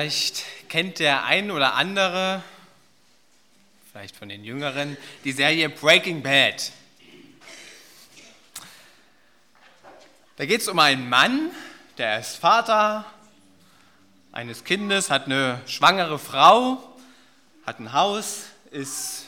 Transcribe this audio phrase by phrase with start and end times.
[0.00, 2.40] Vielleicht kennt der ein oder andere,
[3.90, 6.70] vielleicht von den Jüngeren, die Serie Breaking Bad.
[10.36, 11.50] Da geht es um einen Mann,
[11.96, 13.06] der ist Vater
[14.30, 16.78] eines Kindes, hat eine schwangere Frau,
[17.66, 19.26] hat ein Haus, ist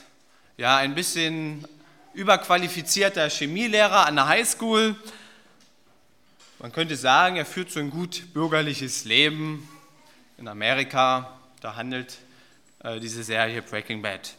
[0.57, 1.67] ja ein bisschen
[2.15, 4.95] überqualifizierter Chemielehrer an der Highschool.
[6.61, 9.69] Man könnte sagen, er führt so ein gut bürgerliches Leben,
[10.41, 11.39] in Amerika.
[11.61, 12.17] Da handelt
[12.83, 14.35] äh, diese Serie Breaking Bad.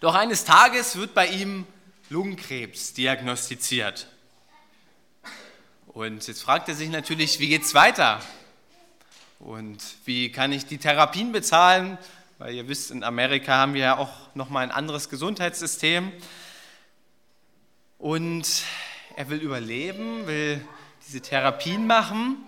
[0.00, 1.66] Doch eines Tages wird bei ihm
[2.08, 4.08] Lungenkrebs diagnostiziert.
[5.88, 8.20] Und jetzt fragt er sich natürlich, wie geht es weiter?
[9.40, 11.98] Und wie kann ich die Therapien bezahlen?
[12.38, 16.12] Weil ihr wisst, in Amerika haben wir ja auch nochmal ein anderes Gesundheitssystem.
[17.98, 18.62] Und
[19.16, 20.66] er will überleben, will
[21.06, 22.38] diese Therapien machen.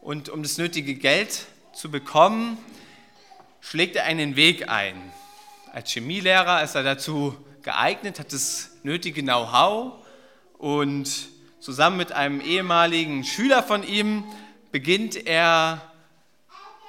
[0.00, 2.58] Und um das nötige Geld zu bekommen,
[3.60, 4.94] schlägt er einen Weg ein.
[5.72, 9.94] Als Chemielehrer ist er dazu geeignet, hat das nötige Know-how
[10.58, 11.08] und
[11.60, 14.24] zusammen mit einem ehemaligen Schüler von ihm
[14.70, 15.80] beginnt er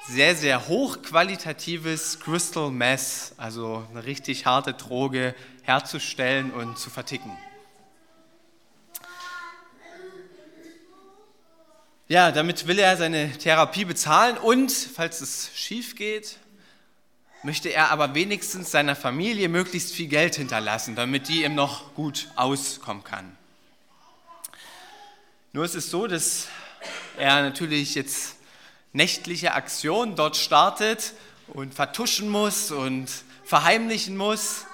[0.07, 7.31] sehr, sehr hochqualitatives Crystal Mess, also eine richtig harte Droge, herzustellen und zu verticken.
[12.07, 16.37] Ja, damit will er seine Therapie bezahlen und, falls es schief geht,
[17.41, 22.27] möchte er aber wenigstens seiner Familie möglichst viel Geld hinterlassen, damit die ihm noch gut
[22.35, 23.35] auskommen kann.
[25.51, 26.47] Nur ist es so, dass
[27.17, 28.35] er natürlich jetzt
[28.93, 31.13] nächtliche Aktionen dort startet
[31.47, 33.09] und vertuschen muss und
[33.43, 34.67] verheimlichen muss.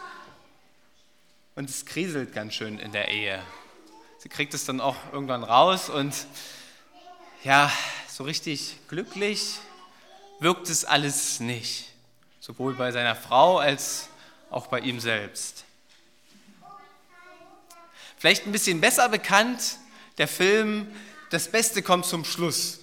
[1.56, 3.42] Und es kriselt ganz schön in der Ehe.
[4.18, 6.14] Sie kriegt es dann auch irgendwann raus und
[7.44, 7.72] ja,
[8.08, 9.58] so richtig glücklich
[10.40, 11.88] wirkt es alles nicht.
[12.40, 14.10] Sowohl bei seiner Frau als
[14.50, 15.66] auch bei ihm selbst.
[18.18, 19.78] Vielleicht ein bisschen besser bekannt
[20.18, 20.88] der Film
[21.32, 22.80] Das Beste kommt zum Schluss.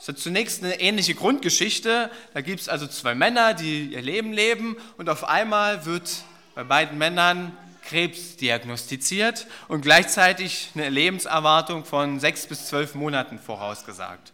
[0.00, 2.10] Es hat zunächst eine ähnliche Grundgeschichte.
[2.34, 6.24] Da gibt es also zwei Männer, die ihr Leben leben und auf einmal wird
[6.54, 7.56] bei beiden Männern
[7.88, 14.32] Krebs diagnostiziert und gleichzeitig eine Lebenserwartung von sechs bis zwölf Monaten vorausgesagt.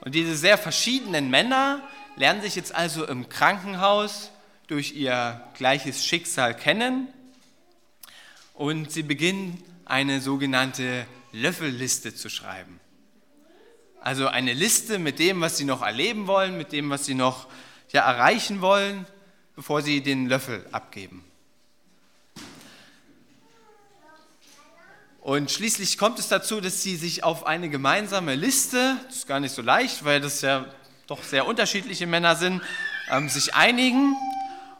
[0.00, 1.82] Und diese sehr verschiedenen Männer
[2.16, 4.30] lernen sich jetzt also im Krankenhaus
[4.66, 7.08] durch ihr gleiches Schicksal kennen
[8.52, 12.78] und sie beginnen eine sogenannte Löffelliste zu schreiben.
[14.00, 17.46] Also eine Liste mit dem, was sie noch erleben wollen, mit dem, was sie noch
[17.90, 19.06] ja, erreichen wollen,
[19.54, 21.24] bevor sie den Löffel abgeben.
[25.26, 29.40] Und schließlich kommt es dazu, dass sie sich auf eine gemeinsame Liste, das ist gar
[29.40, 30.66] nicht so leicht, weil das ja
[31.08, 32.62] doch sehr unterschiedliche Männer sind,
[33.10, 34.14] ähm, sich einigen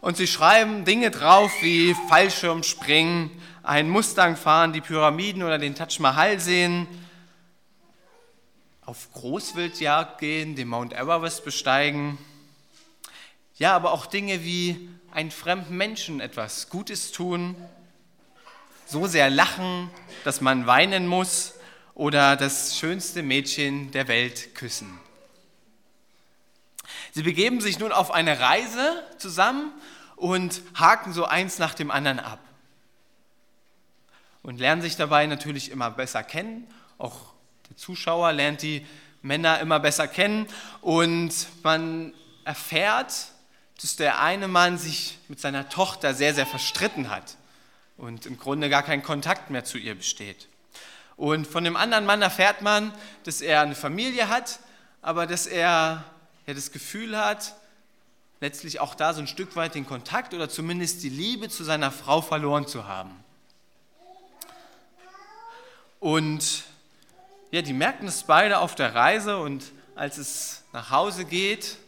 [0.00, 3.32] und sie schreiben Dinge drauf wie Fallschirmspringen,
[3.64, 6.86] einen Mustang fahren, die Pyramiden oder den Taj Mahal sehen,
[8.82, 12.18] auf Großwildjagd gehen, den Mount Everest besteigen.
[13.56, 17.56] Ja, aber auch Dinge wie einen fremden Menschen etwas Gutes tun
[18.86, 19.90] so sehr lachen,
[20.24, 21.54] dass man weinen muss
[21.94, 24.98] oder das schönste Mädchen der Welt küssen.
[27.12, 29.72] Sie begeben sich nun auf eine Reise zusammen
[30.14, 32.38] und haken so eins nach dem anderen ab.
[34.42, 36.68] Und lernen sich dabei natürlich immer besser kennen.
[36.98, 37.32] Auch
[37.68, 38.86] der Zuschauer lernt die
[39.22, 40.46] Männer immer besser kennen.
[40.82, 41.32] Und
[41.64, 43.32] man erfährt,
[43.80, 47.36] dass der eine Mann sich mit seiner Tochter sehr, sehr verstritten hat
[47.96, 50.48] und im Grunde gar kein Kontakt mehr zu ihr besteht.
[51.16, 52.92] Und von dem anderen Mann erfährt man,
[53.24, 54.60] dass er eine Familie hat,
[55.00, 56.04] aber dass er
[56.46, 57.54] ja, das Gefühl hat,
[58.40, 61.90] letztlich auch da so ein Stück weit den Kontakt oder zumindest die Liebe zu seiner
[61.90, 63.12] Frau verloren zu haben.
[66.00, 66.64] Und
[67.50, 69.64] ja, die merken es beide auf der Reise und
[69.94, 71.78] als es nach Hause geht,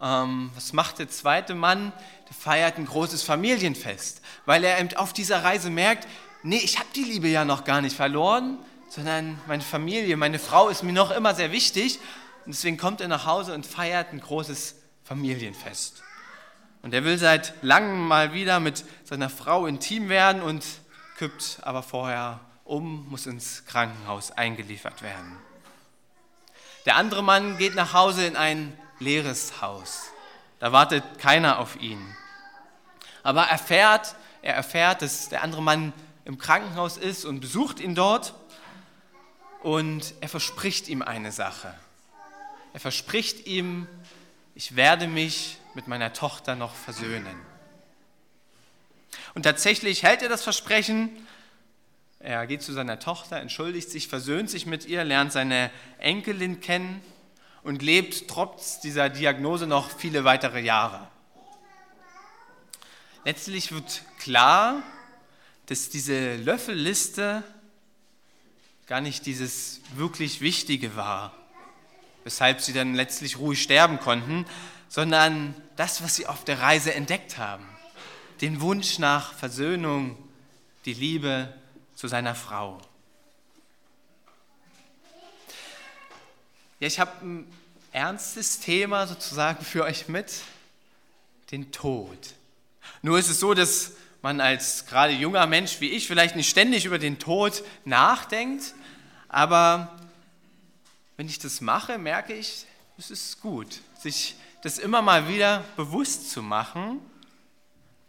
[0.00, 1.92] ähm, was macht der zweite Mann?
[2.28, 6.06] Der feiert ein großes Familienfest, weil er auf dieser Reise merkt,
[6.42, 8.58] nee, ich habe die Liebe ja noch gar nicht verloren,
[8.88, 11.98] sondern meine Familie, meine Frau ist mir noch immer sehr wichtig.
[12.44, 16.02] Und deswegen kommt er nach Hause und feiert ein großes Familienfest.
[16.82, 20.64] Und er will seit langem mal wieder mit seiner Frau intim werden und
[21.18, 25.36] kippt aber vorher um, muss ins Krankenhaus eingeliefert werden.
[26.86, 30.10] Der andere Mann geht nach Hause in ein leeres Haus.
[30.58, 32.16] Da wartet keiner auf ihn.
[33.22, 35.92] Aber er erfährt, er erfährt, dass der andere Mann
[36.24, 38.34] im Krankenhaus ist und besucht ihn dort.
[39.62, 41.74] Und er verspricht ihm eine Sache.
[42.72, 43.86] Er verspricht ihm,
[44.54, 47.36] ich werde mich mit meiner Tochter noch versöhnen.
[49.34, 51.10] Und tatsächlich hält er das Versprechen.
[52.20, 57.00] Er geht zu seiner Tochter, entschuldigt sich, versöhnt sich mit ihr, lernt seine Enkelin kennen
[57.68, 61.06] und lebt trotz dieser Diagnose noch viele weitere Jahre.
[63.26, 64.82] Letztlich wird klar,
[65.66, 67.42] dass diese Löffelliste
[68.86, 71.34] gar nicht dieses wirklich Wichtige war,
[72.24, 74.46] weshalb sie dann letztlich ruhig sterben konnten,
[74.88, 77.68] sondern das, was sie auf der Reise entdeckt haben.
[78.40, 80.16] Den Wunsch nach Versöhnung,
[80.86, 81.52] die Liebe
[81.94, 82.80] zu seiner Frau.
[86.80, 87.57] Ja, ich habe ein
[87.92, 90.42] ernstes Thema sozusagen für euch mit,
[91.50, 92.18] den Tod.
[93.02, 93.92] Nur ist es so, dass
[94.22, 98.74] man als gerade junger Mensch wie ich vielleicht nicht ständig über den Tod nachdenkt,
[99.28, 99.96] aber
[101.16, 102.66] wenn ich das mache, merke ich,
[102.98, 107.00] es ist gut, sich das immer mal wieder bewusst zu machen,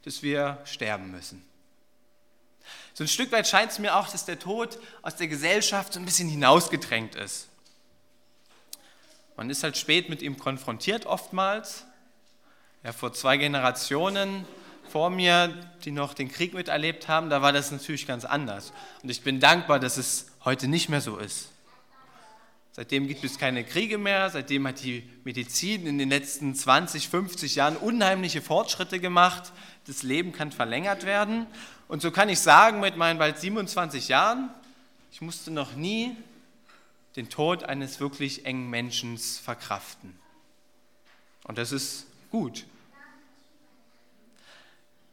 [0.03, 1.45] dass wir sterben müssen.
[2.93, 5.99] So ein Stück weit scheint es mir auch, dass der Tod aus der Gesellschaft so
[5.99, 7.48] ein bisschen hinausgedrängt ist.
[9.39, 11.85] Man ist halt spät mit ihm konfrontiert oftmals.
[12.83, 14.43] Ja, vor zwei Generationen
[14.91, 15.55] vor mir,
[15.85, 18.73] die noch den Krieg miterlebt haben, da war das natürlich ganz anders.
[19.01, 21.47] Und ich bin dankbar, dass es heute nicht mehr so ist.
[22.73, 27.55] Seitdem gibt es keine Kriege mehr, seitdem hat die Medizin in den letzten 20, 50
[27.55, 29.53] Jahren unheimliche Fortschritte gemacht.
[29.87, 31.47] Das Leben kann verlängert werden.
[31.87, 34.49] Und so kann ich sagen, mit meinen bald 27 Jahren,
[35.13, 36.17] ich musste noch nie
[37.15, 40.17] den Tod eines wirklich engen Menschen verkraften.
[41.43, 42.65] Und das ist gut.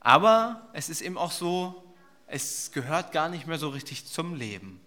[0.00, 1.82] Aber es ist eben auch so,
[2.26, 4.80] es gehört gar nicht mehr so richtig zum Leben.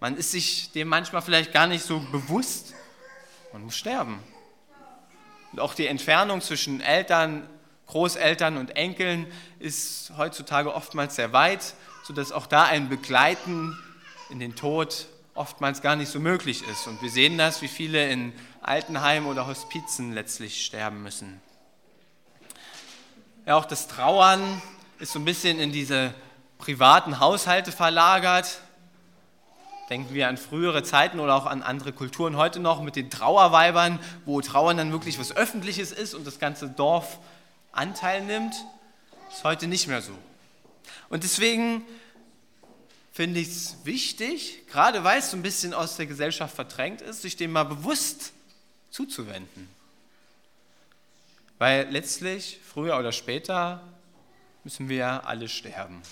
[0.00, 2.74] Man ist sich dem manchmal vielleicht gar nicht so bewusst.
[3.52, 4.22] Man muss sterben.
[5.52, 7.48] Und auch die Entfernung zwischen Eltern,
[7.86, 9.26] Großeltern und Enkeln
[9.58, 11.74] ist heutzutage oftmals sehr weit,
[12.04, 13.76] sodass auch da ein Begleiten
[14.30, 16.86] in den Tod oftmals gar nicht so möglich ist.
[16.86, 18.32] Und wir sehen das, wie viele in
[18.62, 21.40] Altenheimen oder Hospizen letztlich sterben müssen.
[23.46, 24.60] Ja, auch das Trauern
[24.98, 26.14] ist so ein bisschen in diese
[26.58, 28.60] privaten Haushalte verlagert.
[29.88, 33.98] Denken wir an frühere Zeiten oder auch an andere Kulturen heute noch mit den Trauerweibern,
[34.24, 37.18] wo Trauern dann wirklich was Öffentliches ist und das ganze Dorf
[37.72, 38.54] Anteil nimmt.
[39.32, 40.12] Ist heute nicht mehr so.
[41.08, 41.82] Und deswegen
[43.12, 47.22] finde ich es wichtig, gerade weil es so ein bisschen aus der Gesellschaft verdrängt ist,
[47.22, 48.32] sich dem mal bewusst
[48.90, 49.68] zuzuwenden.
[51.58, 53.82] Weil letztlich, früher oder später,
[54.64, 56.02] müssen wir alle sterben.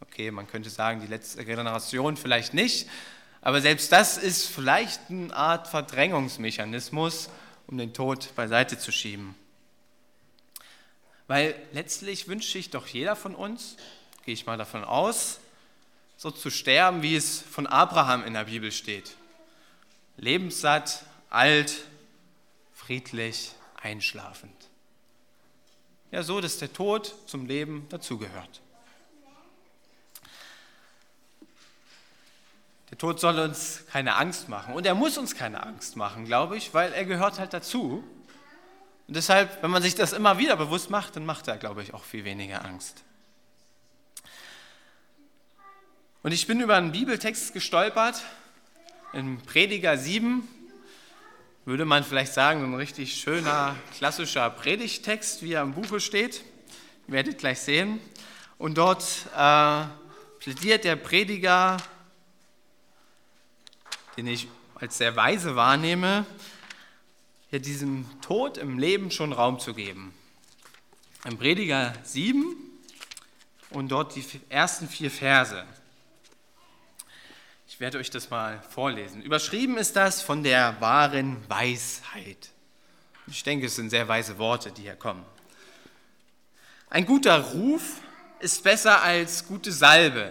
[0.00, 2.88] Okay, man könnte sagen, die letzte Generation vielleicht nicht,
[3.40, 7.30] aber selbst das ist vielleicht eine Art Verdrängungsmechanismus,
[7.66, 9.34] um den Tod beiseite zu schieben.
[11.26, 13.76] Weil letztlich wünscht sich doch jeder von uns,
[14.24, 15.40] gehe ich mal davon aus,
[16.16, 19.16] so zu sterben, wie es von Abraham in der Bibel steht.
[20.16, 21.74] Lebenssatt, alt,
[22.72, 24.54] friedlich, einschlafend.
[26.10, 28.60] Ja, so, dass der Tod zum Leben dazugehört.
[32.90, 34.74] Der Tod soll uns keine Angst machen.
[34.74, 38.04] Und er muss uns keine Angst machen, glaube ich, weil er gehört halt dazu.
[39.08, 41.92] Und deshalb, wenn man sich das immer wieder bewusst macht, dann macht er, glaube ich,
[41.92, 43.02] auch viel weniger Angst.
[46.24, 48.22] Und ich bin über einen Bibeltext gestolpert,
[49.12, 50.48] in Prediger 7,
[51.66, 56.42] würde man vielleicht sagen, ein richtig schöner, klassischer Predigtext, wie er im Buche steht.
[57.08, 58.00] Ihr werdet gleich sehen.
[58.56, 59.04] Und dort
[59.36, 59.84] äh,
[60.38, 61.76] plädiert der Prediger,
[64.16, 66.24] den ich als sehr weise wahrnehme,
[67.50, 70.14] ja, diesem Tod im Leben schon Raum zu geben.
[71.26, 72.56] Im Prediger 7
[73.68, 75.66] und dort die ersten vier Verse.
[77.74, 79.20] Ich werde euch das mal vorlesen.
[79.20, 82.50] Überschrieben ist das von der wahren Weisheit.
[83.26, 85.24] Ich denke, es sind sehr weise Worte, die hier kommen.
[86.88, 88.00] Ein guter Ruf
[88.38, 90.30] ist besser als gute Salbe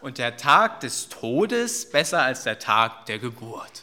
[0.00, 3.82] und der Tag des Todes besser als der Tag der Geburt.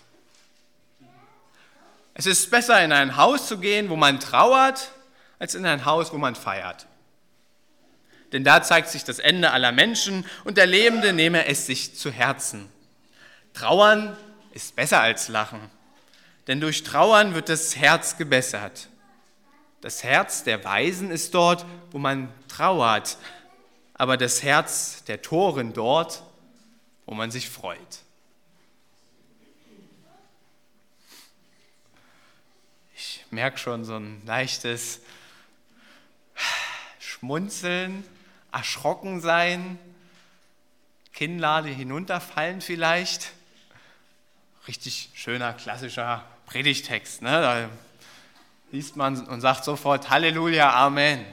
[2.16, 4.90] Es ist besser, in ein Haus zu gehen, wo man trauert,
[5.38, 6.88] als in ein Haus, wo man feiert.
[8.32, 12.12] Denn da zeigt sich das Ende aller Menschen und der Lebende nehme es sich zu
[12.12, 12.70] Herzen.
[13.54, 14.16] Trauern
[14.54, 15.60] ist besser als Lachen,
[16.48, 18.88] denn durch Trauern wird das Herz gebessert.
[19.82, 23.18] Das Herz der Weisen ist dort, wo man trauert,
[23.94, 26.24] aber das Herz der Toren dort,
[27.06, 27.80] wo man sich freut.
[32.96, 35.02] Ich merke schon so ein leichtes
[37.00, 38.04] Schmunzeln,
[38.52, 39.80] erschrocken sein,
[41.14, 43.32] Kinnlade hinunterfallen vielleicht.
[44.68, 47.22] Richtig schöner, klassischer Predigtext.
[47.22, 47.30] Ne?
[47.30, 47.70] Da
[48.72, 51.26] liest man und sagt sofort Halleluja, Amen.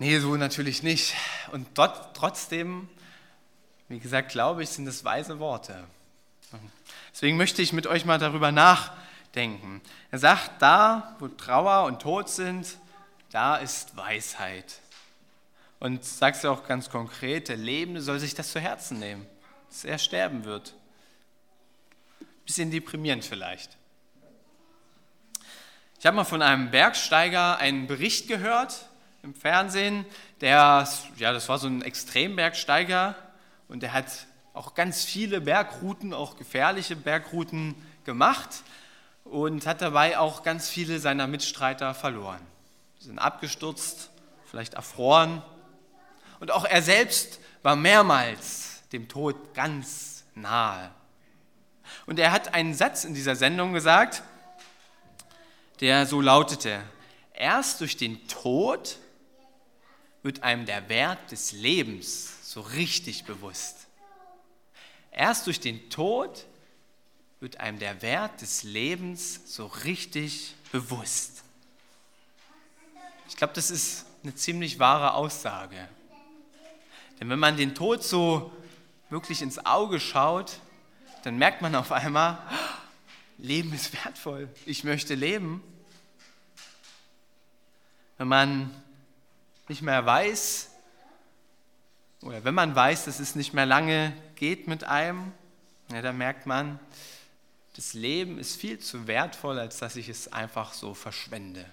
[0.00, 1.14] Nee, so natürlich nicht.
[1.50, 2.88] Und dort, trotzdem,
[3.88, 5.84] wie gesagt, glaube ich, sind es weise Worte.
[7.12, 9.07] Deswegen möchte ich mit euch mal darüber nachdenken.
[9.34, 12.76] Er sagt, da, wo Trauer und Tod sind,
[13.30, 14.80] da ist Weisheit.
[15.78, 19.26] Und sagt es auch ganz konkret, der Lebende soll sich das zu Herzen nehmen,
[19.68, 20.74] dass er sterben wird.
[22.44, 23.76] Bisschen deprimierend vielleicht.
[26.00, 28.88] Ich habe mal von einem Bergsteiger einen Bericht gehört,
[29.22, 30.04] im Fernsehen.
[30.40, 33.14] Der, ja, das war so ein Extrembergsteiger
[33.68, 38.62] und der hat auch ganz viele Bergrouten, auch gefährliche Bergrouten gemacht
[39.30, 42.40] und hat dabei auch ganz viele seiner Mitstreiter verloren.
[42.98, 44.10] Sie sind abgestürzt,
[44.46, 45.42] vielleicht erfroren.
[46.40, 50.90] Und auch er selbst war mehrmals dem Tod ganz nahe.
[52.06, 54.22] Und er hat einen Satz in dieser Sendung gesagt,
[55.80, 56.82] der so lautete,
[57.34, 58.98] erst durch den Tod
[60.22, 63.86] wird einem der Wert des Lebens so richtig bewusst.
[65.10, 66.44] Erst durch den Tod
[67.40, 71.44] wird einem der Wert des Lebens so richtig bewusst.
[73.28, 75.88] Ich glaube, das ist eine ziemlich wahre Aussage.
[77.20, 78.52] Denn wenn man den Tod so
[79.10, 80.58] wirklich ins Auge schaut,
[81.24, 82.38] dann merkt man auf einmal,
[83.38, 85.62] Leben ist wertvoll, ich möchte leben.
[88.16, 88.70] Wenn man
[89.68, 90.70] nicht mehr weiß,
[92.22, 95.32] oder wenn man weiß, dass es nicht mehr lange geht mit einem,
[95.92, 96.80] ja, dann merkt man,
[97.78, 101.64] das Leben ist viel zu wertvoll, als dass ich es einfach so verschwende.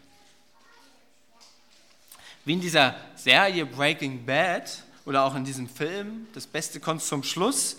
[2.45, 7.23] Wie in dieser Serie Breaking Bad oder auch in diesem Film, das Beste kommt zum
[7.23, 7.77] Schluss,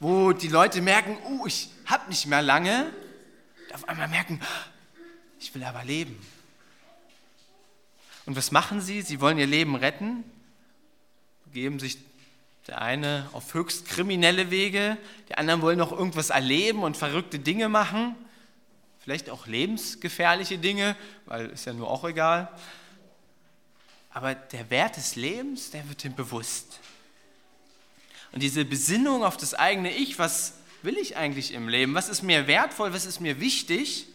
[0.00, 2.90] wo die Leute merken, oh, ich habe nicht mehr lange,
[3.68, 4.40] und auf einmal merken,
[5.38, 6.20] ich will aber leben.
[8.26, 9.02] Und was machen sie?
[9.02, 10.24] Sie wollen ihr Leben retten,
[11.52, 11.98] geben sich
[12.68, 14.98] der eine auf höchst kriminelle Wege,
[15.28, 18.14] die anderen wollen noch irgendwas erleben und verrückte Dinge machen,
[19.00, 20.94] vielleicht auch lebensgefährliche Dinge,
[21.24, 22.48] weil ist ja nur auch egal.
[24.10, 26.80] Aber der Wert des Lebens, der wird ihm bewusst.
[28.32, 31.94] Und diese Besinnung auf das eigene Ich, was will ich eigentlich im Leben?
[31.94, 32.92] Was ist mir wertvoll?
[32.92, 34.06] Was ist mir wichtig?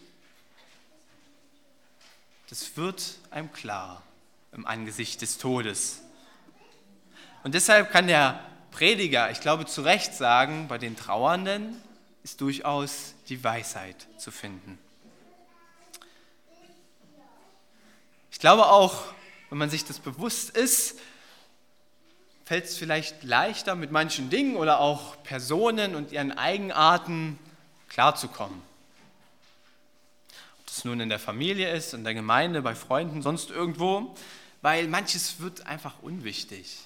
[2.48, 4.02] Das wird einem klar
[4.52, 6.03] im Angesicht des Todes.
[7.44, 8.40] Und deshalb kann der
[8.72, 11.80] Prediger, ich glaube zu Recht sagen, bei den Trauernden
[12.24, 14.78] ist durchaus die Weisheit zu finden.
[18.32, 19.04] Ich glaube auch,
[19.50, 20.98] wenn man sich das bewusst ist,
[22.44, 27.38] fällt es vielleicht leichter, mit manchen Dingen oder auch Personen und ihren Eigenarten
[27.88, 28.60] klarzukommen
[30.78, 34.14] es nun in der Familie ist, in der Gemeinde, bei Freunden, sonst irgendwo,
[34.62, 36.78] weil manches wird einfach unwichtig.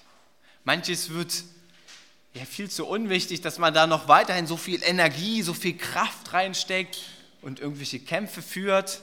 [0.68, 1.44] Manches wird
[2.34, 6.34] ja viel zu unwichtig, dass man da noch weiterhin so viel Energie, so viel Kraft
[6.34, 6.98] reinsteckt
[7.40, 9.00] und irgendwelche Kämpfe führt,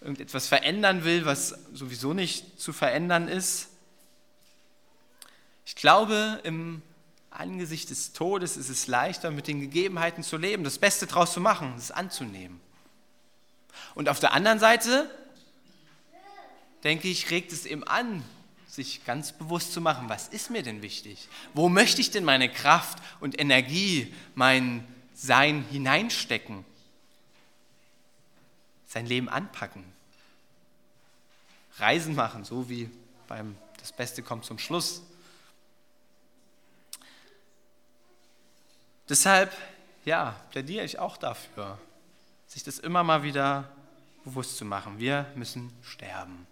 [0.00, 3.68] irgendetwas verändern will, was sowieso nicht zu verändern ist.
[5.64, 6.82] Ich glaube, im
[7.30, 11.40] Angesicht des Todes ist es leichter, mit den Gegebenheiten zu leben, das Beste daraus zu
[11.40, 12.60] machen, es anzunehmen.
[13.94, 15.08] Und auf der anderen Seite,
[16.82, 18.24] denke ich, regt es eben an,
[18.74, 21.28] sich ganz bewusst zu machen, was ist mir denn wichtig?
[21.52, 26.64] Wo möchte ich denn meine Kraft und Energie, mein Sein hineinstecken?
[28.86, 29.84] Sein Leben anpacken.
[31.78, 32.90] Reisen machen, so wie
[33.28, 35.02] beim Das Beste kommt zum Schluss.
[39.08, 39.52] Deshalb,
[40.04, 41.78] ja, plädiere ich auch dafür,
[42.46, 43.70] sich das immer mal wieder
[44.24, 44.98] bewusst zu machen.
[44.98, 46.46] Wir müssen sterben.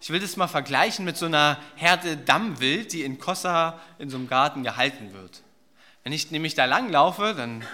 [0.00, 4.16] Ich will das mal vergleichen mit so einer Herde Dammwild, die in Kossa in so
[4.16, 5.42] einem Garten gehalten wird.
[6.04, 7.66] Wenn ich nämlich da langlaufe, dann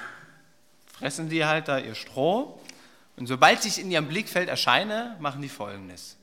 [0.99, 2.61] fressen die halt da ihr Stroh.
[3.16, 6.16] Und sobald ich in ihrem Blickfeld erscheine, machen die folgendes.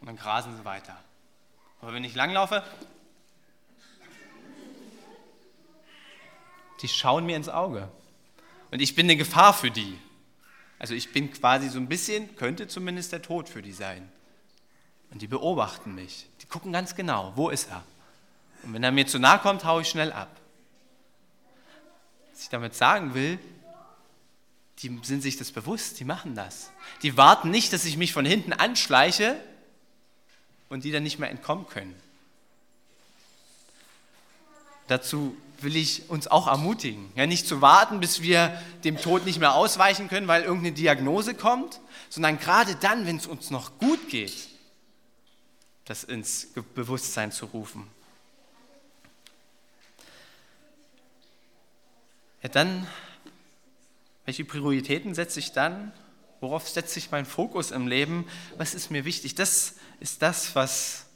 [0.00, 0.96] Und dann grasen sie weiter.
[1.80, 2.64] Aber wenn ich langlaufe,
[6.82, 7.88] die schauen mir ins Auge.
[8.70, 9.98] Und ich bin eine Gefahr für die.
[10.78, 14.10] Also ich bin quasi so ein bisschen, könnte zumindest der Tod für die sein.
[15.10, 16.26] Und die beobachten mich.
[16.40, 17.84] Die gucken ganz genau, wo ist er?
[18.62, 20.30] Und wenn er mir zu nahe kommt, haue ich schnell ab.
[22.32, 23.38] Was ich damit sagen will,
[24.78, 26.70] die sind sich das bewusst, die machen das.
[27.02, 29.38] Die warten nicht, dass ich mich von hinten anschleiche
[30.68, 31.94] und die dann nicht mehr entkommen können.
[34.86, 39.38] Dazu will ich uns auch ermutigen, ja, nicht zu warten, bis wir dem Tod nicht
[39.38, 44.08] mehr ausweichen können, weil irgendeine Diagnose kommt, sondern gerade dann, wenn es uns noch gut
[44.08, 44.48] geht,
[45.84, 47.86] das ins Bewusstsein zu rufen.
[52.42, 52.86] Ja, dann,
[54.24, 55.92] welche Prioritäten setze ich dann?
[56.40, 58.26] Worauf setze ich meinen Fokus im Leben?
[58.56, 59.34] Was ist mir wichtig?
[59.34, 61.06] Das ist das, was,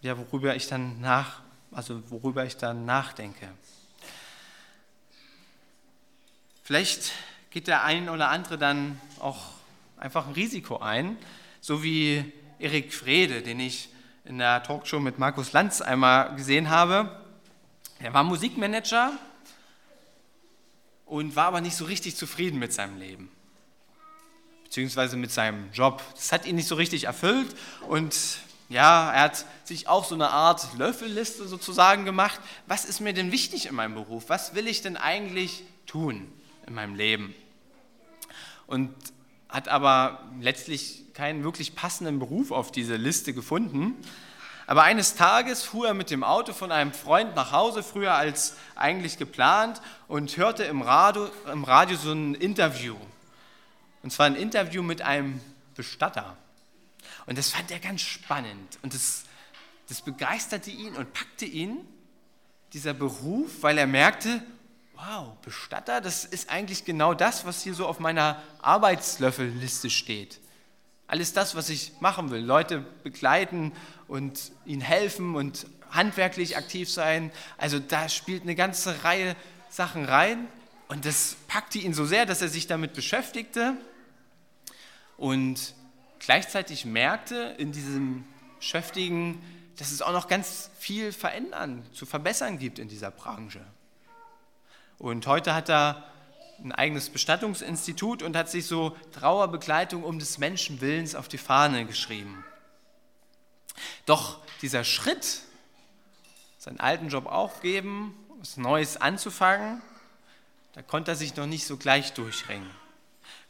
[0.00, 1.42] ja, worüber ich dann nach,
[1.72, 3.48] also worüber ich dann nachdenke.
[6.62, 7.12] Vielleicht
[7.50, 9.50] geht der ein oder andere dann auch
[9.96, 11.16] einfach ein Risiko ein,
[11.60, 13.88] so wie Erik Frede, den ich
[14.24, 17.20] in der Talkshow mit Markus Lanz einmal gesehen habe.
[17.98, 19.12] Er war Musikmanager
[21.06, 23.30] und war aber nicht so richtig zufrieden mit seinem Leben,
[24.64, 26.02] beziehungsweise mit seinem Job.
[26.14, 27.54] Das hat ihn nicht so richtig erfüllt
[27.88, 28.16] und
[28.72, 32.40] ja, er hat sich auch so eine Art Löffelliste sozusagen gemacht.
[32.66, 34.24] Was ist mir denn wichtig in meinem Beruf?
[34.28, 36.32] Was will ich denn eigentlich tun
[36.66, 37.34] in meinem Leben?
[38.66, 38.94] Und
[39.48, 43.96] hat aber letztlich keinen wirklich passenden Beruf auf diese Liste gefunden
[44.66, 48.56] aber eines Tages fuhr er mit dem Auto von einem Freund nach Hause, früher als
[48.74, 52.96] eigentlich geplant, und hörte im Radio, im Radio so ein Interview.
[54.02, 55.40] Und zwar ein Interview mit einem
[55.74, 56.36] Bestatter.
[57.26, 58.78] Und das fand er ganz spannend.
[58.82, 59.24] Und das,
[59.88, 61.86] das begeisterte ihn und packte ihn,
[62.72, 64.42] dieser Beruf, weil er merkte,
[64.94, 70.40] wow, Bestatter, das ist eigentlich genau das, was hier so auf meiner Arbeitslöffelliste steht.
[71.06, 72.40] Alles das, was ich machen will.
[72.40, 73.72] Leute begleiten
[74.08, 77.30] und ihnen helfen und handwerklich aktiv sein.
[77.58, 79.36] Also da spielt eine ganze Reihe
[79.68, 80.48] Sachen rein.
[80.88, 83.76] Und das packte ihn so sehr, dass er sich damit beschäftigte
[85.16, 85.74] und
[86.24, 88.24] gleichzeitig merkte in diesem
[88.58, 89.42] Beschäftigen,
[89.76, 93.60] dass es auch noch ganz viel verändern, zu verbessern gibt in dieser Branche.
[94.98, 96.06] Und heute hat er
[96.62, 102.44] ein eigenes Bestattungsinstitut und hat sich so Trauerbegleitung um des Menschenwillens auf die Fahne geschrieben.
[104.06, 105.40] Doch dieser Schritt,
[106.58, 109.82] seinen alten Job aufgeben, was Neues anzufangen,
[110.74, 112.70] da konnte er sich noch nicht so gleich durchringen.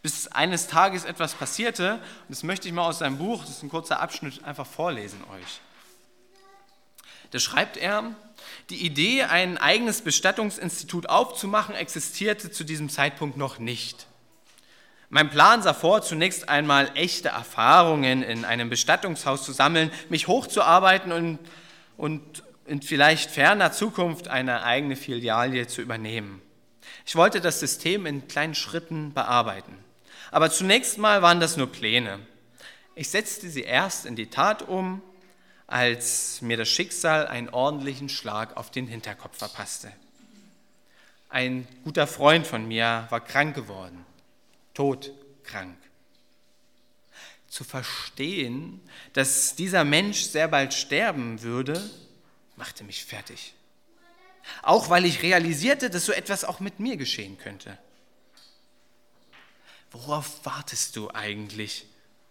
[0.02, 3.62] Bis eines Tages etwas passierte, und das möchte ich mal aus seinem Buch, das ist
[3.62, 5.60] ein kurzer Abschnitt, einfach vorlesen euch.
[7.30, 8.14] Da schreibt er,
[8.68, 14.06] die Idee, ein eigenes Bestattungsinstitut aufzumachen, existierte zu diesem Zeitpunkt noch nicht.
[15.08, 21.12] Mein Plan sah vor, zunächst einmal echte Erfahrungen in einem Bestattungshaus zu sammeln, mich hochzuarbeiten
[21.12, 21.38] und,
[21.96, 26.40] und in vielleicht ferner Zukunft eine eigene Filiale zu übernehmen.
[27.04, 29.76] Ich wollte das System in kleinen Schritten bearbeiten.
[30.32, 32.18] Aber zunächst mal waren das nur Pläne.
[32.94, 35.02] Ich setzte sie erst in die Tat um
[35.66, 39.92] als mir das Schicksal einen ordentlichen Schlag auf den Hinterkopf verpasste.
[41.28, 44.04] Ein guter Freund von mir war krank geworden,
[44.74, 45.76] todkrank.
[47.48, 48.80] Zu verstehen,
[49.12, 51.90] dass dieser Mensch sehr bald sterben würde,
[52.56, 53.54] machte mich fertig.
[54.62, 57.78] Auch weil ich realisierte, dass so etwas auch mit mir geschehen könnte.
[59.92, 61.86] Worauf wartest du eigentlich?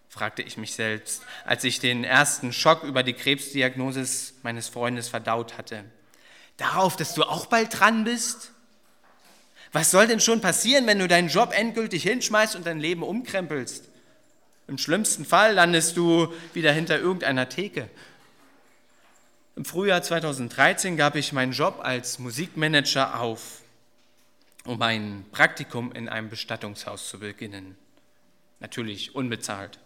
[0.09, 4.05] fragte ich mich selbst, als ich den ersten Schock über die Krebsdiagnose
[4.43, 5.85] meines Freundes verdaut hatte.
[6.57, 8.51] Darauf, dass du auch bald dran bist?
[9.71, 13.85] Was soll denn schon passieren, wenn du deinen Job endgültig hinschmeißt und dein Leben umkrempelst?
[14.67, 17.89] Im schlimmsten Fall landest du wieder hinter irgendeiner Theke.
[19.55, 23.61] Im Frühjahr 2013 gab ich meinen Job als Musikmanager auf,
[24.65, 27.77] um ein Praktikum in einem Bestattungshaus zu beginnen.
[28.59, 29.79] Natürlich unbezahlt.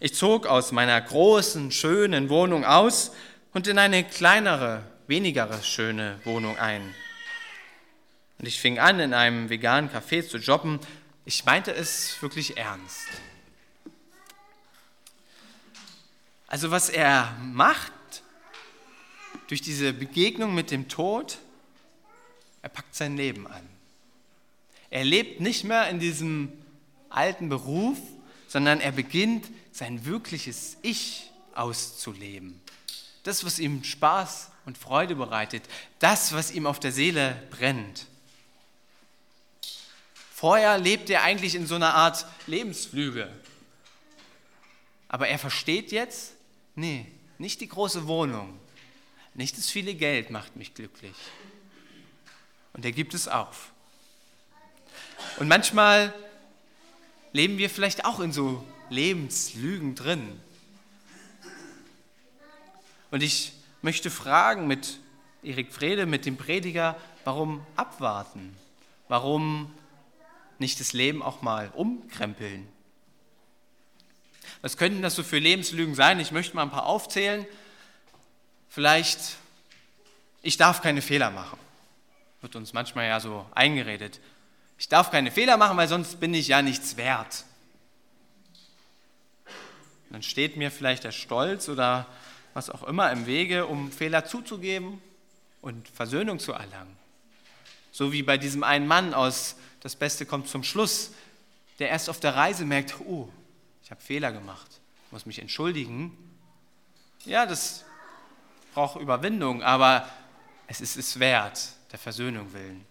[0.00, 3.12] Ich zog aus meiner großen, schönen Wohnung aus
[3.52, 6.94] und in eine kleinere, weniger schöne Wohnung ein.
[8.38, 10.80] Und ich fing an, in einem veganen Café zu jobben.
[11.24, 13.08] Ich meinte es wirklich ernst.
[16.46, 17.92] Also was er macht
[19.48, 21.38] durch diese Begegnung mit dem Tod,
[22.64, 23.68] er packt sein Leben an.
[24.88, 26.50] Er lebt nicht mehr in diesem
[27.10, 27.98] alten Beruf,
[28.48, 32.58] sondern er beginnt sein wirkliches Ich auszuleben.
[33.22, 35.64] Das, was ihm Spaß und Freude bereitet,
[35.98, 38.06] das, was ihm auf der Seele brennt.
[40.32, 43.30] Vorher lebt er eigentlich in so einer Art Lebensflüge.
[45.08, 46.32] Aber er versteht jetzt,
[46.76, 48.58] nee, nicht die große Wohnung,
[49.34, 51.14] nicht das viele Geld macht mich glücklich.
[52.74, 53.72] Und er gibt es auf.
[55.38, 56.12] Und manchmal
[57.32, 60.40] leben wir vielleicht auch in so Lebenslügen drin.
[63.10, 64.98] Und ich möchte fragen mit
[65.42, 68.56] Erik Frede, mit dem Prediger, warum abwarten?
[69.08, 69.72] Warum
[70.58, 72.66] nicht das Leben auch mal umkrempeln?
[74.62, 76.20] Was könnten das so für Lebenslügen sein?
[76.20, 77.46] Ich möchte mal ein paar aufzählen.
[78.68, 79.36] Vielleicht,
[80.42, 81.58] ich darf keine Fehler machen.
[82.44, 84.20] Wird uns manchmal ja so eingeredet.
[84.76, 87.46] Ich darf keine Fehler machen, weil sonst bin ich ja nichts wert.
[90.10, 92.06] Dann steht mir vielleicht der Stolz oder
[92.52, 95.00] was auch immer im Wege, um Fehler zuzugeben
[95.62, 96.94] und Versöhnung zu erlangen.
[97.92, 101.12] So wie bei diesem einen Mann aus Das Beste kommt zum Schluss,
[101.78, 103.30] der erst auf der Reise merkt, oh,
[103.82, 106.14] ich habe Fehler gemacht, muss mich entschuldigen.
[107.24, 107.86] Ja, das
[108.74, 110.06] braucht Überwindung, aber
[110.66, 112.84] es ist es wert, der Versöhnung willen.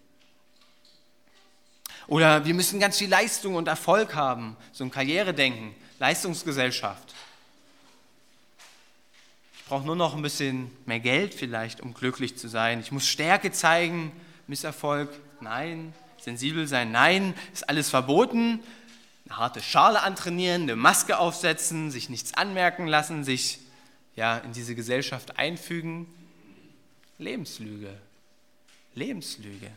[2.08, 7.13] Oder wir müssen ganz viel Leistung und Erfolg haben, so ein Karrieredenken, Leistungsgesellschaft.
[9.58, 12.80] Ich brauche nur noch ein bisschen mehr Geld vielleicht, um glücklich zu sein.
[12.80, 14.13] Ich muss Stärke zeigen,
[14.48, 15.10] Misserfolg,
[15.42, 15.94] nein.
[16.18, 17.34] Sensibel sein, nein.
[17.52, 18.62] Ist alles verboten.
[19.26, 23.60] Eine harte Schale antrainieren, eine Maske aufsetzen, sich nichts anmerken lassen, sich
[24.16, 26.08] ja, in diese Gesellschaft einfügen.
[27.18, 27.98] Lebenslüge.
[28.95, 29.71] Lebenslüge.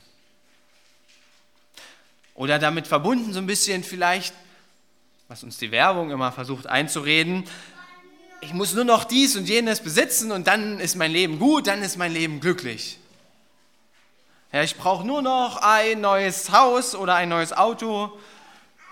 [2.35, 4.35] Oder damit verbunden so ein bisschen vielleicht,
[5.29, 7.45] was uns die Werbung immer versucht einzureden,
[8.41, 11.83] ich muss nur noch dies und jenes besitzen und dann ist mein Leben gut, dann
[11.83, 12.99] ist mein Leben glücklich.
[14.53, 18.17] Ja, ich brauche nur noch ein neues Haus oder ein neues Auto,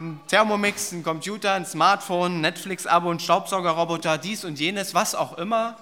[0.01, 5.77] ein Thermomix, ein Computer, ein Smartphone, Netflix-Abo, ein Staubsaugerroboter, dies und jenes, was auch immer.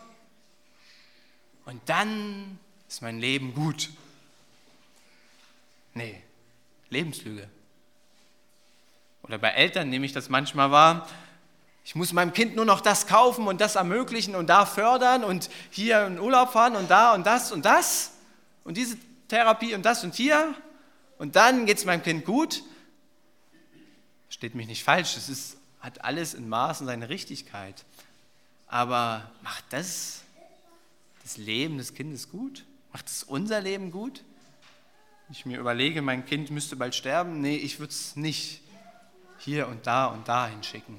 [1.65, 3.89] Und dann ist mein Leben gut.
[5.95, 6.23] Nee,
[6.89, 7.49] Lebenslüge.
[9.23, 11.09] Oder bei Eltern nehme ich das manchmal wahr.
[11.85, 15.51] Ich muss meinem Kind nur noch das kaufen und das ermöglichen und da fördern und
[15.71, 18.13] hier in Urlaub fahren und da und das und das
[18.65, 18.97] und diese
[19.29, 20.55] Therapie und das und hier
[21.19, 22.63] und dann geht es meinem Kind gut.
[24.29, 27.85] Steht mich nicht falsch, es ist, hat alles in Maßen seine Richtigkeit.
[28.67, 30.23] Aber macht das
[31.23, 32.65] das Leben des Kindes gut?
[32.93, 34.23] Macht es unser Leben gut?
[35.33, 38.61] Ich mir überlege, mein Kind müsste bald sterben, nee, ich würde es nicht
[39.39, 40.99] hier und da und da hinschicken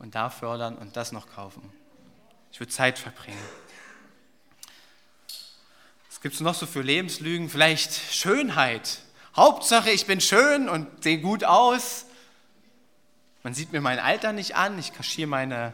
[0.00, 1.62] und da fördern und das noch kaufen.
[2.50, 3.38] Ich würde Zeit verbringen.
[6.08, 7.48] Was gibt es noch so für Lebenslügen?
[7.48, 8.98] Vielleicht Schönheit.
[9.36, 12.06] Hauptsache, ich bin schön und sehe gut aus.
[13.44, 15.72] Man sieht mir mein Alter nicht an, ich kaschiere meine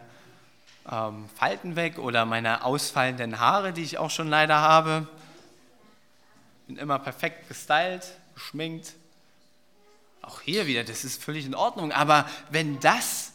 [0.91, 5.09] ähm, Falten weg oder meine ausfallenden Haare, die ich auch schon leider habe
[6.69, 8.93] bin immer perfekt gestylt, geschminkt.
[10.23, 11.93] Auch hier wieder, das ist völlig in Ordnung.
[11.93, 13.33] Aber wenn das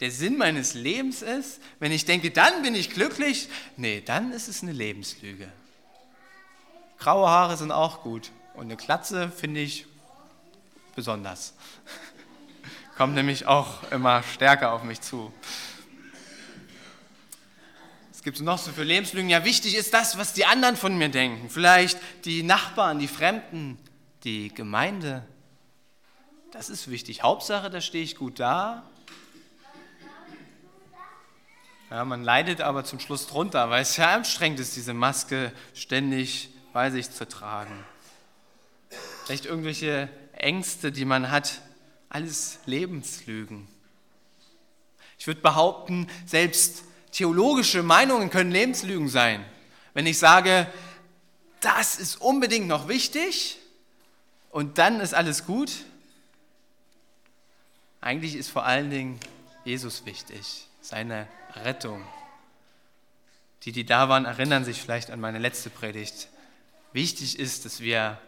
[0.00, 4.48] der Sinn meines Lebens ist, wenn ich denke, dann bin ich glücklich, nee, dann ist
[4.48, 5.52] es eine Lebenslüge.
[6.98, 9.86] Graue Haare sind auch gut und eine Klatze finde ich
[10.96, 11.52] besonders.
[12.96, 15.32] Kommt nämlich auch immer stärker auf mich zu.
[18.20, 19.30] Was gibt es noch so für Lebenslügen?
[19.30, 21.48] Ja, wichtig ist das, was die anderen von mir denken.
[21.48, 23.78] Vielleicht die Nachbarn, die Fremden,
[24.24, 25.26] die Gemeinde.
[26.52, 27.22] Das ist wichtig.
[27.22, 28.82] Hauptsache, da stehe ich gut da.
[31.88, 36.50] Ja, man leidet aber zum Schluss drunter, weil es ja anstrengend ist, diese Maske ständig
[36.74, 37.86] bei sich zu tragen.
[39.24, 41.62] Vielleicht irgendwelche Ängste, die man hat.
[42.10, 43.66] Alles Lebenslügen.
[45.18, 49.44] Ich würde behaupten, selbst theologische Meinungen können Lebenslügen sein.
[49.94, 50.66] Wenn ich sage,
[51.60, 53.58] das ist unbedingt noch wichtig
[54.50, 55.72] und dann ist alles gut.
[58.00, 59.20] Eigentlich ist vor allen Dingen
[59.64, 62.04] Jesus wichtig, seine Rettung.
[63.64, 66.28] Die, die da waren, erinnern sich vielleicht an meine letzte Predigt.
[66.92, 68.18] Wichtig ist, dass wir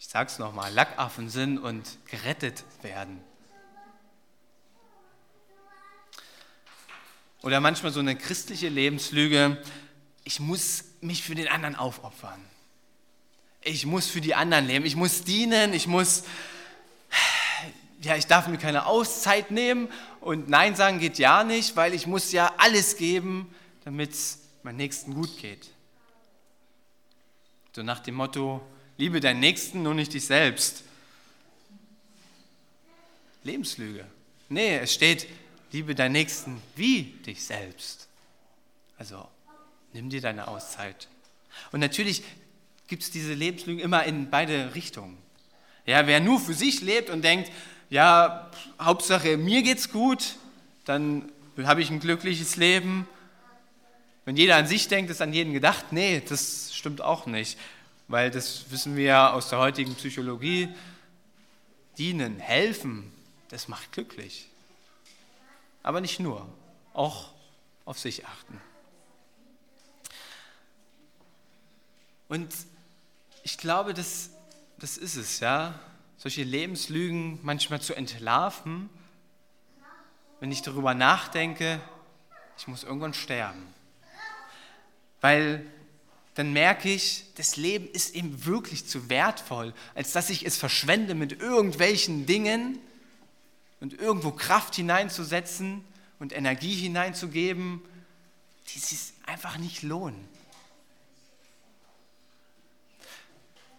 [0.00, 3.20] ich sag's nochmal, Lackaffen sind und gerettet werden.
[7.42, 9.62] Oder manchmal so eine christliche Lebenslüge,
[10.24, 12.40] ich muss mich für den anderen aufopfern.
[13.62, 16.24] Ich muss für die anderen leben, ich muss dienen, ich muss,
[18.02, 19.88] ja, ich darf mir keine Auszeit nehmen
[20.20, 24.76] und Nein sagen geht ja nicht, weil ich muss ja alles geben, damit es meinem
[24.76, 25.68] Nächsten gut geht.
[27.74, 28.60] So nach dem Motto,
[28.96, 30.82] liebe deinen Nächsten, nur nicht dich selbst.
[33.44, 34.04] Lebenslüge.
[34.48, 35.26] Nee, es steht,
[35.72, 38.08] liebe deinen Nächsten wie dich selbst.
[38.98, 39.26] Also
[39.92, 41.08] nimm dir deine Auszeit.
[41.72, 42.22] Und natürlich
[42.86, 45.16] gibt es diese Lebenslügen immer in beide Richtungen.
[45.86, 47.50] Ja, wer nur für sich lebt und denkt,
[47.88, 50.36] ja, Hauptsache mir geht's gut,
[50.84, 53.08] dann habe ich ein glückliches Leben.
[54.24, 55.92] Wenn jeder an sich denkt, ist an jeden gedacht.
[55.92, 57.58] Nee, das stimmt auch nicht,
[58.08, 60.68] weil das wissen wir ja aus der heutigen Psychologie.
[61.98, 63.12] Dienen, helfen,
[63.48, 64.49] das macht glücklich.
[65.82, 66.46] Aber nicht nur,
[66.92, 67.32] auch
[67.84, 68.60] auf sich achten.
[72.28, 72.54] Und
[73.42, 74.30] ich glaube, das,
[74.78, 75.78] das ist es, ja.
[76.16, 78.90] Solche Lebenslügen manchmal zu entlarven,
[80.38, 81.80] wenn ich darüber nachdenke,
[82.56, 83.66] ich muss irgendwann sterben.
[85.20, 85.64] Weil
[86.34, 91.14] dann merke ich, das Leben ist eben wirklich zu wertvoll, als dass ich es verschwende
[91.14, 92.78] mit irgendwelchen Dingen,
[93.80, 95.84] und irgendwo Kraft hineinzusetzen
[96.18, 97.82] und Energie hineinzugeben,
[98.68, 100.28] die sich einfach nicht lohnen.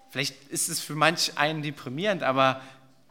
[0.09, 2.61] Vielleicht ist es für manch einen deprimierend, aber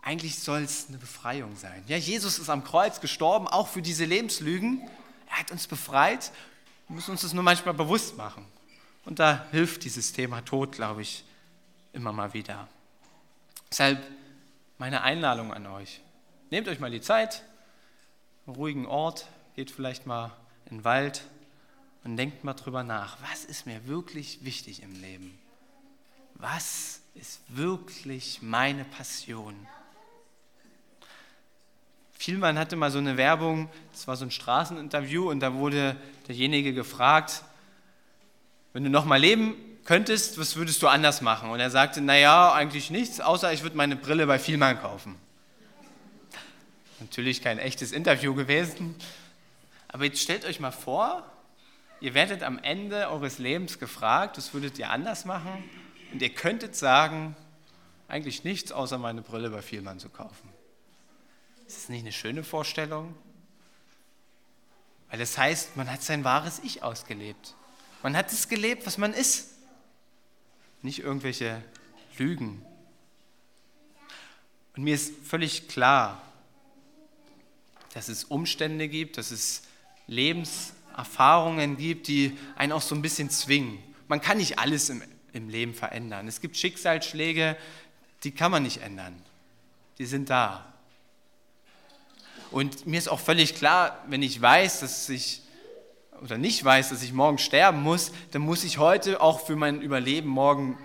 [0.03, 1.83] eigentlich soll es eine Befreiung sein.
[1.87, 4.87] Ja, Jesus ist am Kreuz gestorben, auch für diese Lebenslügen.
[5.31, 6.31] Er hat uns befreit.
[6.89, 8.45] Wir müssen uns das nur manchmal bewusst machen.
[9.05, 11.25] Und da hilft dieses Thema Tod, glaube ich,
[11.93, 12.69] immer mal wieder.
[13.71, 14.03] Deshalb
[14.77, 16.01] meine Einladung an euch.
[16.51, 17.45] Nehmt euch mal die Zeit,
[18.45, 20.33] einen ruhigen Ort, geht vielleicht mal
[20.67, 21.23] in den Wald
[22.03, 25.39] und denkt mal drüber nach, was ist mir wirklich wichtig im Leben?
[26.35, 29.55] Was ist wirklich meine Passion?
[32.13, 36.75] Vielmann hatte mal so eine Werbung, das war so ein Straßeninterview und da wurde derjenige
[36.75, 37.45] gefragt,
[38.73, 41.51] wenn du noch mal leben könntest, was würdest du anders machen?
[41.51, 45.15] Und er sagte, naja, eigentlich nichts, außer ich würde meine Brille bei Vielmann kaufen.
[47.01, 48.95] Natürlich kein echtes Interview gewesen.
[49.89, 51.25] Aber jetzt stellt euch mal vor,
[52.01, 55.65] ihr werdet am Ende eures Lebens gefragt, was würdet ihr anders machen?
[56.13, 57.35] Und ihr könntet sagen,
[58.09, 60.49] eigentlich nichts, außer meine Brille bei Vielmann zu kaufen.
[61.67, 63.15] Ist das nicht eine schöne Vorstellung?
[65.09, 67.55] Weil das heißt, man hat sein wahres Ich ausgelebt.
[68.03, 69.55] Man hat es gelebt, was man ist.
[70.83, 71.63] Nicht irgendwelche
[72.19, 72.65] Lügen.
[74.77, 76.23] Und mir ist völlig klar,
[77.95, 79.63] dass es Umstände gibt, dass es
[80.07, 83.79] Lebenserfahrungen gibt, die einen auch so ein bisschen zwingen.
[84.09, 86.29] Man kann nicht alles im, im Leben verändern.
[86.29, 87.57] Es gibt Schicksalsschläge,
[88.25, 89.21] die kann man nicht ändern.
[89.99, 90.73] Die sind da.
[92.51, 95.43] Und mir ist auch völlig klar, wenn ich weiß, dass ich
[96.21, 99.81] oder nicht weiß, dass ich morgen sterben muss, dann muss ich heute auch für mein
[99.81, 100.79] Überleben morgen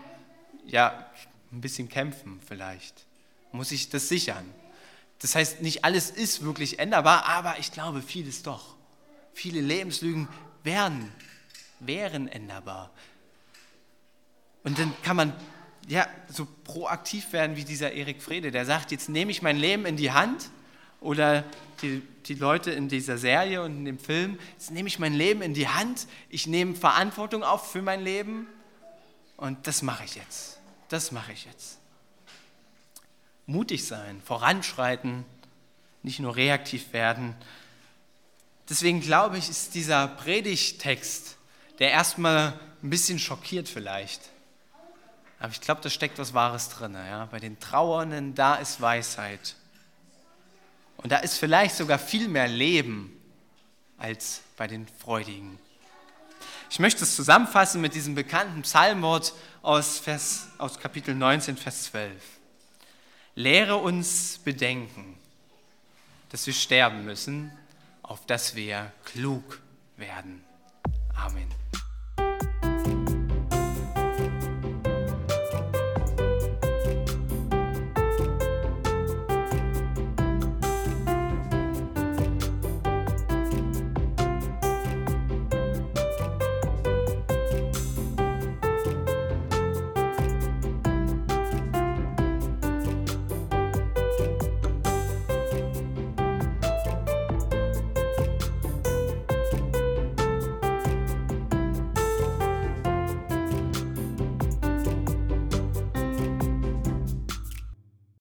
[0.66, 1.06] ja
[1.52, 3.06] ein bisschen kämpfen vielleicht.
[3.52, 4.46] Muss ich das sichern.
[5.26, 8.76] Das heißt, nicht alles ist wirklich änderbar, aber ich glaube, vieles doch.
[9.34, 10.28] Viele Lebenslügen
[10.62, 11.12] wären,
[11.80, 12.92] wären änderbar.
[14.64, 15.34] Und dann kann man
[15.88, 19.88] ja so proaktiv werden wie dieser Erik Frede, der sagt, jetzt nehme ich mein Leben
[19.88, 20.52] in die Hand
[21.02, 21.44] oder
[21.82, 25.42] die, die Leute in dieser Serie und in dem Film, jetzt nehme ich mein Leben
[25.42, 28.46] in die Hand, ich nehme Verantwortung auf für mein Leben
[29.38, 30.60] und das mache ich jetzt.
[30.90, 31.80] Das mache ich jetzt
[33.46, 35.26] mutig sein, voranschreiten,
[36.04, 37.36] nicht nur reaktiv werden.
[38.70, 41.38] Deswegen glaube ich, ist dieser Predigtext,
[41.80, 44.22] der erstmal ein bisschen schockiert vielleicht.
[45.40, 46.94] Aber ich glaube, da steckt was Wahres drin.
[46.94, 47.26] Ja?
[47.26, 49.56] Bei den Trauernden, da ist Weisheit.
[50.98, 53.12] Und da ist vielleicht sogar viel mehr Leben
[53.98, 55.60] als bei den Freudigen.
[56.70, 62.12] Ich möchte es zusammenfassen mit diesem bekannten Psalmwort aus, Vers, aus Kapitel 19, Vers 12.
[63.36, 65.18] Lehre uns bedenken,
[66.30, 67.52] dass wir sterben müssen,
[68.02, 69.62] auf dass wir klug
[69.98, 70.42] werden.
[71.16, 71.48] Amen.